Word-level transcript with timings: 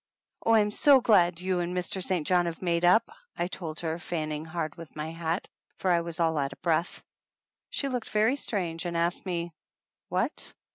"Oh, 0.43 0.55
I'm 0.55 0.71
so 0.71 0.99
glad 0.99 1.39
you 1.41 1.59
and 1.59 1.77
Mr. 1.77 2.03
St. 2.03 2.25
John 2.25 2.47
have 2.47 2.59
made 2.63 2.83
up!" 2.83 3.11
I 3.37 3.45
told 3.45 3.81
her, 3.81 3.99
fanning 3.99 4.45
hard 4.45 4.73
with 4.73 4.95
my 4.95 5.11
hat, 5.11 5.47
for 5.77 5.91
I 5.91 6.01
was 6.01 6.19
all 6.19 6.39
out 6.39 6.53
of 6.53 6.61
breath. 6.63 7.03
She 7.69 7.87
looked 7.87 8.09
very 8.09 8.35
strange 8.35 8.83
and 8.87 8.97
asked 8.97 9.27
me, 9.27 9.53
"What?" 10.09 10.55